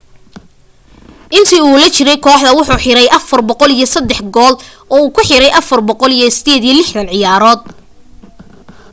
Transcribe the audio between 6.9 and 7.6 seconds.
ciyaaro